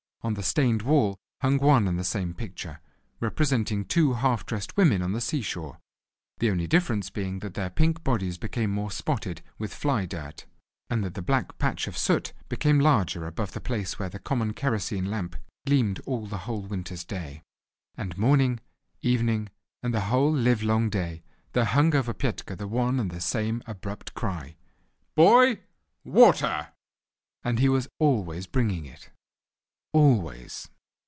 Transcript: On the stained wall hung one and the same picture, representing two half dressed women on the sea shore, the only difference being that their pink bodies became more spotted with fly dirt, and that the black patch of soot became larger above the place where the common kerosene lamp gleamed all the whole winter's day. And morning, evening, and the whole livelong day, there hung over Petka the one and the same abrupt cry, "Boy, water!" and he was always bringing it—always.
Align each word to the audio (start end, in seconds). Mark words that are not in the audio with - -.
On 0.23 0.35
the 0.35 0.43
stained 0.43 0.83
wall 0.83 1.17
hung 1.41 1.57
one 1.57 1.87
and 1.87 1.97
the 1.97 2.03
same 2.03 2.35
picture, 2.35 2.79
representing 3.19 3.83
two 3.83 4.13
half 4.13 4.45
dressed 4.45 4.77
women 4.77 5.01
on 5.01 5.13
the 5.13 5.19
sea 5.19 5.41
shore, 5.41 5.79
the 6.37 6.51
only 6.51 6.67
difference 6.67 7.09
being 7.09 7.39
that 7.39 7.55
their 7.55 7.71
pink 7.71 8.03
bodies 8.03 8.37
became 8.37 8.69
more 8.69 8.91
spotted 8.91 9.41
with 9.57 9.73
fly 9.73 10.05
dirt, 10.05 10.45
and 10.91 11.03
that 11.03 11.15
the 11.15 11.23
black 11.23 11.57
patch 11.57 11.87
of 11.87 11.97
soot 11.97 12.33
became 12.49 12.79
larger 12.79 13.25
above 13.25 13.53
the 13.53 13.59
place 13.59 13.97
where 13.97 14.09
the 14.09 14.19
common 14.19 14.53
kerosene 14.53 15.09
lamp 15.09 15.35
gleamed 15.65 15.99
all 16.05 16.27
the 16.27 16.45
whole 16.45 16.61
winter's 16.67 17.03
day. 17.03 17.41
And 17.95 18.15
morning, 18.15 18.59
evening, 19.01 19.49
and 19.81 19.91
the 19.91 20.01
whole 20.01 20.31
livelong 20.31 20.91
day, 20.91 21.23
there 21.53 21.65
hung 21.65 21.95
over 21.95 22.13
Petka 22.13 22.55
the 22.55 22.67
one 22.67 22.99
and 22.99 23.09
the 23.09 23.21
same 23.21 23.63
abrupt 23.65 24.13
cry, 24.13 24.55
"Boy, 25.15 25.61
water!" 26.03 26.73
and 27.43 27.57
he 27.57 27.67
was 27.67 27.87
always 27.97 28.45
bringing 28.45 28.85
it—always. 28.85 30.69